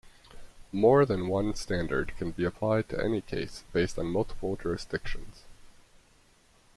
More 0.71 1.05
than 1.05 1.27
one 1.27 1.53
standard 1.53 2.17
can 2.17 2.31
be 2.31 2.43
applied 2.43 2.89
to 2.89 2.99
any 2.99 3.21
case 3.21 3.65
based 3.71 3.99
on 3.99 4.07
multiple 4.07 4.55
jurisdictions. 4.55 5.43